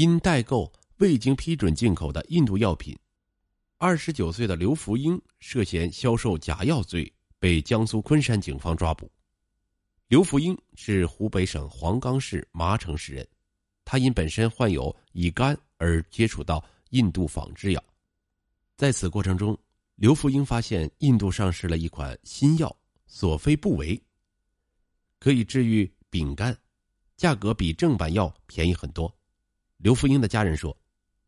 [0.00, 2.98] 因代购未经批准进口的印度药品。
[3.76, 9.12] 二十九岁的刘福英涉嫌销售假药罪，被江苏昆山警方抓捕。
[10.08, 13.28] 刘福英是湖北省黄冈市麻城市人，
[13.84, 17.84] 他因本身患有乙肝而接触到印度仿制药。
[18.78, 19.54] 在此过程中，
[19.96, 22.74] 刘福英发现印度上市了一款新药
[23.06, 24.02] 索非布韦，
[25.18, 26.56] 可以治愈丙肝，
[27.18, 29.14] 价格比正版药便宜很多。
[29.82, 30.76] 刘福英的家人说，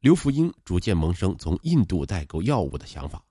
[0.00, 3.22] 刘福英逐渐萌生从印度代购药物的想法。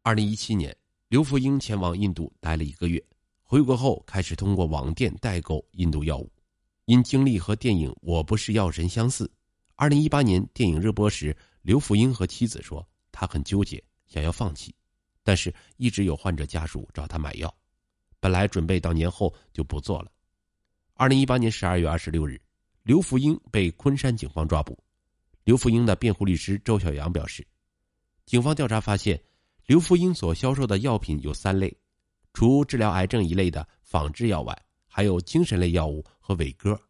[0.00, 0.74] 二零一七年，
[1.08, 3.04] 刘福英前往印度待了一个月，
[3.42, 6.32] 回国后开始通过网店代购印度药物。
[6.86, 9.30] 因经历和电影《我不是药神》相似，
[9.74, 14.74] 二零一八年电影热播时，刘福英和妻子说他很纠结，想要放弃，
[15.22, 17.54] 但是一直有患者家属找他买药，
[18.18, 20.10] 本来准备到年后就不做了。
[20.94, 22.40] 二零一八年十二月二十六日，
[22.86, 24.78] 刘福英被昆山警方抓捕。
[25.42, 27.44] 刘福英的辩护律师周小阳表示，
[28.24, 29.20] 警方调查发现，
[29.66, 31.76] 刘福英所销售的药品有三类，
[32.32, 34.56] 除治疗癌症一类的仿制药外。
[34.86, 36.80] 还有精神类药物和伟哥，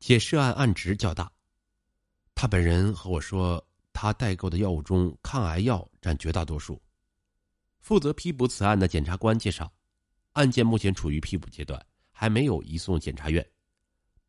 [0.00, 1.32] 且涉案案值较大。
[2.34, 6.78] 他本人和我说，他代购的药物中抗癌药占绝大多数。
[7.80, 9.72] 负责批捕此案的检察官介绍，
[10.32, 13.42] 案件目前处于批捕阶段，还没有移送检察院。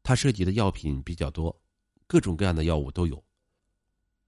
[0.03, 1.57] 他涉及的药品比较多，
[2.05, 3.23] 各种各样的药物都有。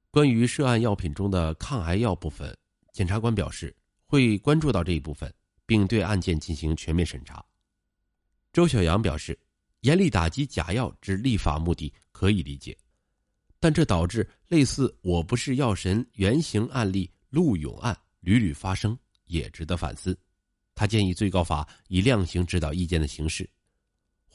[0.09, 2.57] 关于涉案药品中的抗癌药部分，
[2.93, 3.75] 检察官表示
[4.07, 5.31] 会关注到这一部分，
[5.65, 7.45] 并对案件进行全面审查。
[8.53, 9.37] 周小阳表示，
[9.81, 12.75] 严厉打击假药之立法目的可以理解，
[13.59, 20.17] 但这导致类似“我不是药神”原型案例陆勇案屡屡发生，也值得反思。
[20.73, 23.49] 他建议最高法以量刑指导意见的形式，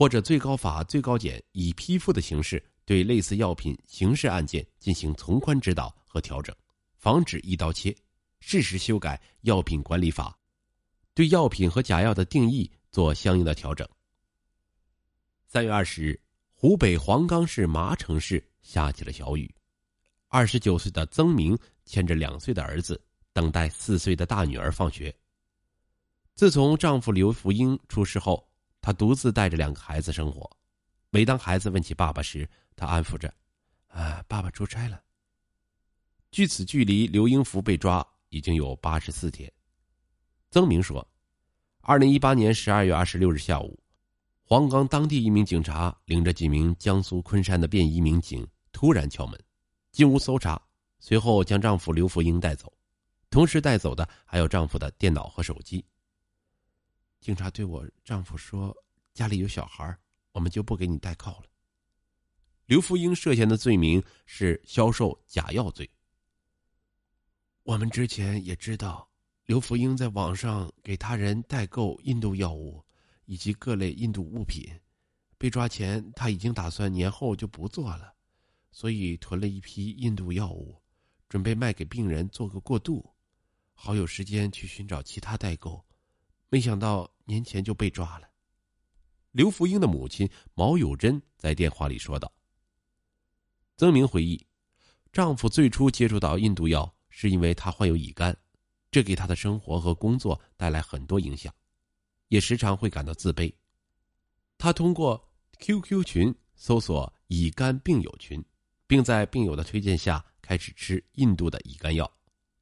[0.01, 6.57] 或者最高法、最高检以批复的形式，对类似药品刑事案件进行从宽指导和调整，
[6.97, 7.95] 防止一刀切，
[8.39, 10.35] 适时修改药品管理法，
[11.13, 13.87] 对药品和假药的定义做相应的调整。
[15.47, 16.19] 三月二十日，
[16.55, 19.55] 湖北黄冈市麻城市下起了小雨。
[20.29, 21.55] 二十九岁的曾明
[21.85, 22.99] 牵着两岁的儿子，
[23.35, 25.15] 等待四岁的大女儿放学。
[26.35, 28.50] 自从丈夫刘福英出事后，
[28.81, 30.51] 她独自带着两个孩子生活。
[31.11, 33.33] 每当孩子问起爸爸时，她安抚着
[33.89, 35.03] ：“啊，爸爸出差了。”
[36.31, 39.53] 距此距离刘英福被抓已经有八十四天。
[40.51, 41.07] 曾明说
[41.83, 43.79] ：“二零一八年十二月二十六日下午。”
[44.43, 49.41] 黄冈当地一名警察领着几名江苏昆山的便衣民警突然敲门，
[49.93, 50.61] 进屋搜查，
[50.99, 52.73] 随后将丈夫刘福英带走，
[53.31, 55.85] 同时带走的还有丈夫的电脑和手机。
[57.21, 58.77] 警察对我丈夫说
[59.15, 59.97] ：“家里有小孩，
[60.33, 61.45] 我们就不给你带铐了。”
[62.67, 65.89] 刘福英涉嫌的罪名是销售假药罪。
[67.63, 69.09] 我们之前也知道，
[69.47, 72.85] 刘福英在网上给他人代购印度药物。
[73.27, 74.69] 以及各类印度物品，
[75.39, 78.13] 被抓前他已经打算年后就不做了，
[78.73, 80.83] 所以囤了一批印度药物，
[81.29, 83.09] 准备卖给病人做个过渡，
[83.73, 85.85] 好有时间去寻找其他代购。
[86.51, 88.29] 没想到年前就被抓了。
[89.31, 92.31] 刘福英的母亲毛有珍在电话里说道。
[93.77, 94.45] 曾明回忆，
[95.13, 98.37] 丈夫最初接触到印度药是因为他患有乙肝，
[98.91, 101.55] 这给他的生活和工作带来很多影响。
[102.29, 103.53] 也时常会感到自卑。
[104.59, 108.45] 他通过 QQ 群搜索“乙肝病友群”，
[108.87, 112.13] 并在病友的推荐下开始吃印度的乙肝药。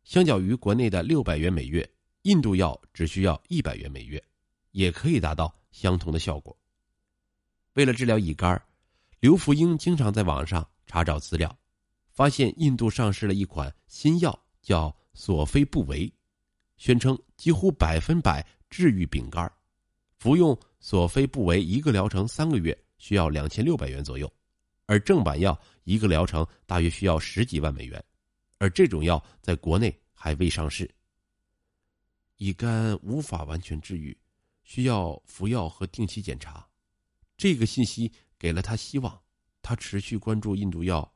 [0.05, 1.91] 相较于国内的六百元每月，
[2.28, 4.22] 印度药只需要一百元每月，
[4.72, 6.55] 也可以达到相同的效果。
[7.72, 8.62] 为了治疗乙肝，
[9.19, 11.59] 刘福英经常在网上查找资料，
[12.11, 16.12] 发现印度上市了一款新药，叫索非布韦，
[16.77, 19.50] 宣称几乎百分百治愈丙肝。
[20.19, 24.31] 服用索非布韦一个疗程三个月需要两千六百元左右，
[24.84, 28.05] 而正版药一个疗程大约需要十几万美元，
[28.58, 30.87] 而这种药在国内还未上市。
[32.38, 34.17] 乙肝无法完全治愈，
[34.64, 36.67] 需要服药和定期检查。
[37.37, 39.20] 这个信息给了他希望，
[39.61, 41.12] 他持续关注印度药，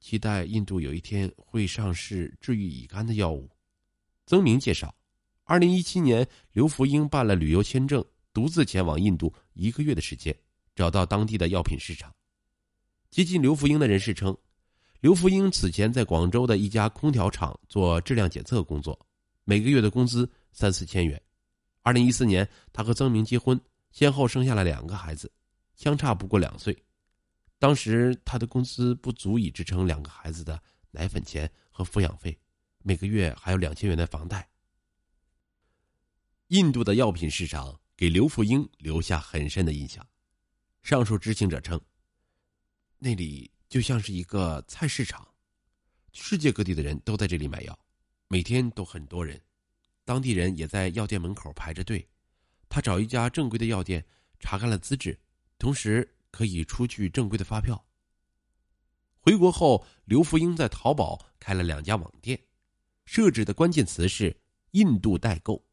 [0.00, 3.48] 期待印度有一天会上市治愈乙肝的药物。
[4.26, 4.94] 曾明介绍，
[5.44, 8.04] 二零一七年刘福英办了旅游签证。
[8.32, 10.36] 独自前往印度一个月的时间，
[10.74, 12.12] 找到当地的药品市场。
[13.08, 14.36] 接近刘福英的人士称，
[15.00, 18.98] 刘福英此前在广州的一家空调厂做质量检测工作，
[19.44, 21.20] 每个月的工资三四千元。
[21.82, 23.60] 二零一四年，他和曾明结婚，
[23.90, 25.30] 先后生下了两个孩子，
[25.74, 26.74] 相差不过两岁。
[27.58, 32.38] 当时他的工资不足以支撑两个孩子的奶粉钱和抚养费，
[32.82, 34.48] 每个月还有两千元的房贷。
[36.48, 40.06] 印度的药品市场给刘福英留下很深的印象。
[40.82, 41.80] 上述知情者称，
[42.98, 45.26] 那里就像是一个菜市场，
[46.12, 47.78] 世界各地的人都在这里买药，
[48.28, 49.40] 每天都很多人，
[50.04, 52.06] 当地人也在药店门口排着队。
[52.68, 54.04] 他找一家正规的药店，
[54.40, 55.18] 查看了资质，
[55.58, 57.82] 同时可以出具正规的发票。
[59.20, 62.38] 回国后，刘福英在淘宝开了两家网店，
[63.06, 64.36] 设置的关键词是
[64.72, 65.64] “印度代购”，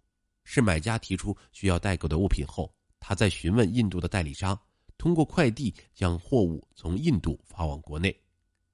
[0.45, 4.57] 是买家提出需要代购的物品后，他在询问印度的代理商，
[4.98, 8.16] 通过快递将货物从印度发往国内。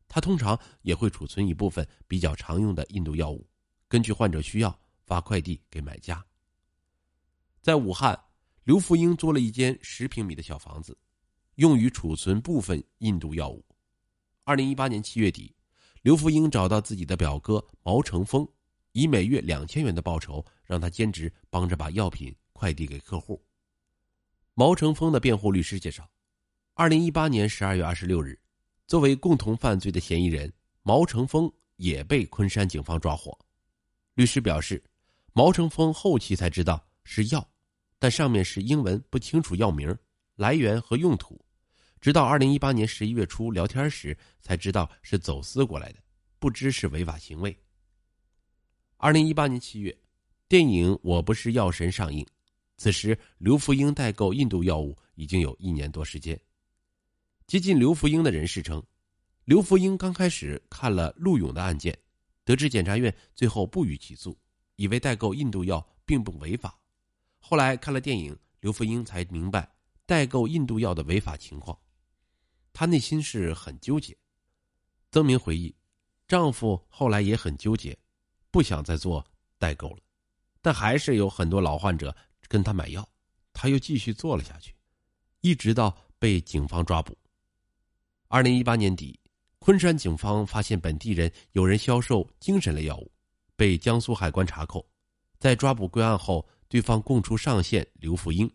[0.07, 3.47] 他通常也会储存一部分比较常用的印度药物，
[3.87, 6.23] 根据患者需要发快递给买家。
[7.61, 8.17] 在武汉，
[8.65, 10.95] 刘福英租了一间十平米的小房子，
[11.55, 13.65] 用于储存部分印度药物。
[14.43, 15.55] 二零一八年七月底，
[16.01, 18.47] 刘福英找到自己的表哥毛成峰，
[18.91, 23.41] 以每月两千元的报酬，让他兼职帮着把药品快递给客户。
[24.53, 26.09] 毛成峰的辩护律师介绍，
[26.73, 28.39] 二零一八年十二月二十六日，
[28.85, 30.51] 作为共同犯罪的嫌疑人，
[30.83, 33.37] 毛成峰也被昆山警方抓获。
[34.15, 34.83] 律师表示，
[35.37, 37.47] 毛成峰后期才知道是药。
[37.99, 39.95] 但上面是英文，不清楚药名、
[40.35, 41.39] 来源和用途。
[42.01, 45.99] 直到二零一八年十一月初聊天时，才知道是走私过来的，
[46.39, 47.55] 不知是违法行为。
[48.97, 49.95] 二零一八年七月，
[50.47, 52.25] 电影《我不是药神》上映，
[52.77, 56.39] 此时刘福英代购印度药物已经有一年多时间。
[57.45, 58.83] 接近刘福英的人士称，
[59.45, 61.95] 刘福英刚开始看了陆勇的案件，
[62.43, 64.35] 得知检察院最后不予起诉，
[64.77, 66.79] 以为代购印度药并不违法。
[67.39, 69.69] 后来看了电影，刘福英才明白
[70.05, 71.77] 代购印度药的违法情况，
[72.71, 74.17] 她内心是很纠结。
[75.11, 75.75] 曾明回忆，
[76.27, 77.97] 丈夫后来也很纠结，
[78.51, 79.25] 不想再做
[79.57, 79.99] 代购了，
[80.61, 82.15] 但还是有很多老患者
[82.47, 83.07] 跟他买药，
[83.53, 84.75] 他又继续做了下去，
[85.41, 87.17] 一直到被警方抓捕。
[88.27, 89.17] 二零一八年底，
[89.59, 93.11] 昆山警方发现本地人有人销售精神类药物，
[93.57, 94.87] 被江苏海关查扣，
[95.37, 96.47] 在抓捕归案后。
[96.69, 98.51] 对方供出上线刘福英，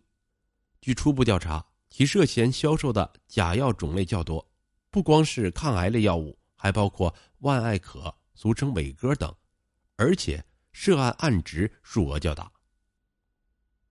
[0.82, 4.46] 据初步调查，其涉嫌销售的假药种类较多，
[4.90, 9.34] 不光是抗癌类药物，还包括万艾可（俗称伟哥）等，
[9.96, 12.52] 而且涉案案值数额较大。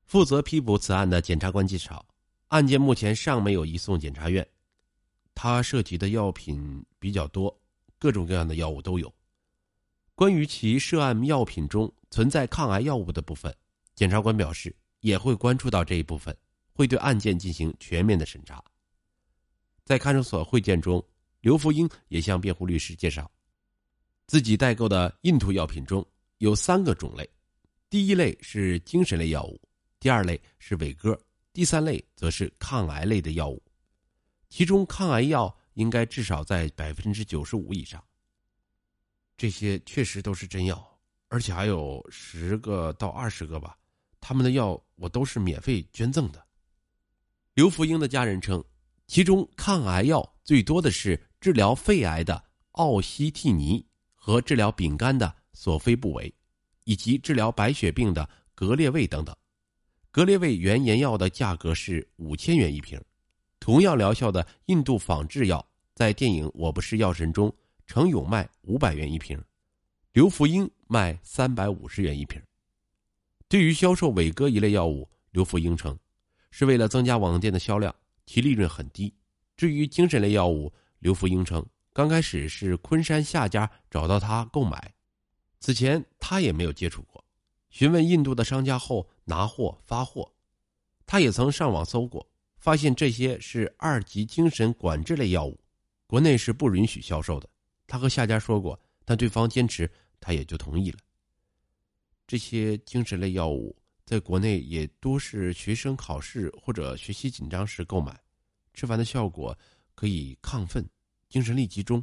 [0.06, 2.06] 负责批捕此案的检察官介绍，
[2.50, 4.48] 案件目前尚没有移送检察院，
[5.34, 7.60] 他涉及的药品比较多，
[7.98, 9.12] 各种各样的药物都有。
[10.16, 13.56] 关于其涉案药品中存在抗癌药物的部分。
[13.96, 16.36] 检察官表示，也会关注到这一部分，
[16.74, 18.64] 会对案件进行全面的审查。
[19.84, 21.04] 在看守所会见中，
[21.42, 23.30] 刘福英也向辩护律师介绍，
[24.28, 26.06] 自己代购的印度药品中
[26.38, 27.30] 有三个种类，
[27.90, 29.60] 第一类是精神类药物，
[30.00, 31.20] 第二类是伟哥，
[31.52, 33.62] 第三类则是抗癌类的药物，
[34.50, 38.02] 其中抗癌药应该至少在百分之九十五以上。
[39.42, 41.00] 这些确实都是真药，
[41.30, 43.76] 而且还有十个到二十个吧。
[44.20, 46.46] 他们的药我都是免费捐赠的。
[47.56, 48.64] 刘福英的家人称，
[49.08, 56.32] 其中抗癌药最多的是治疗肺癌的奥西替尼和治疗丙肝的索菲布韦，
[56.84, 59.36] 以及治疗白血病的格列卫等等。
[60.12, 63.04] 格列卫原研药的价格是五千元一瓶，
[63.60, 67.52] 同样疗效的印度仿制药在电影《我不是药神》中，
[67.92, 69.38] 程勇卖五百元一瓶，
[70.14, 72.42] 刘福英卖三百五十元一瓶。
[73.50, 76.00] 对于销售伟哥一类药物，刘福英称，
[76.52, 77.94] 是为了增加网店的销量，
[78.26, 79.14] 其利润很低。
[79.58, 84.94] 至于精神类药物，刘福英称，刚开始是昆山下家找到他购买，
[85.60, 87.22] 此前他也没有接触过。
[87.72, 90.32] 询问印度的商家后拿货发货，
[91.06, 95.60] 他也曾上网搜过，发现这些是二级精神管制类药物，
[96.08, 97.50] 国内是不允许销售的。
[97.92, 101.00] 他和下家说过，但对方坚持，他也就同意了。
[102.26, 108.18] 这些精神类药物在国内也多是学生考试或者学习紧张时购买，
[108.74, 109.54] 吃完的效果
[109.94, 110.90] 可以亢奋、
[111.28, 112.02] 精神力集中。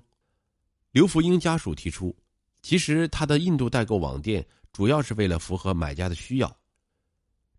[0.90, 2.14] 刘福英家属提出，
[2.60, 6.54] 其实他的印度代购网店主要是为了符合买家的需要，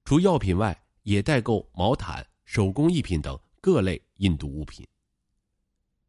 [0.05, 4.85] 除药品外，也代购毛毯、手工艺品等各类印度物品。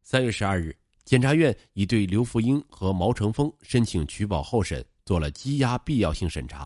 [0.03, 0.77] 三月十二日，
[1.11, 4.81] 检察院已对刘福英和毛成峰申请取保候审。
[5.03, 6.65] 做了羁押必要性审查，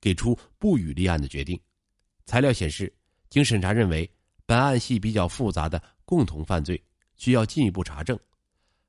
[0.00, 1.60] 给出不予立案的决定。
[2.24, 2.90] 材料显示，
[3.28, 4.10] 经审查认为，
[4.46, 6.82] 本案系比较复杂的共同犯罪，
[7.16, 8.18] 需要进一步查证。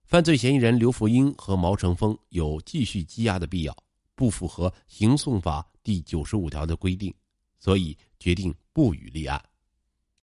[0.05, 3.75] 犯罪嫌疑人刘福英和毛成峰有继续羁押的必要，
[4.15, 7.13] 不符合刑诉法第九十五条的规定，
[7.59, 9.43] 所以决定不予立案。